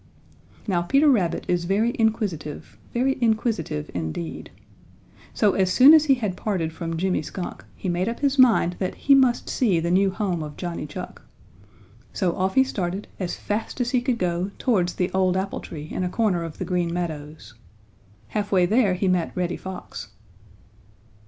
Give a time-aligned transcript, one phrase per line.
[0.67, 4.49] Now Peter Rabbit is very inquisitive, very inquisitive indeed.
[5.31, 8.77] So as soon as he had parted from Jimmy Skunk he made up his mind
[8.79, 11.21] that he must see the new home of Johnny Chuck.
[12.13, 15.89] So off he started as fast as he could go towards the old apple tree
[15.91, 17.53] in a corner of the Green Meadows.
[18.29, 20.07] Half way there he met Reddy Fox.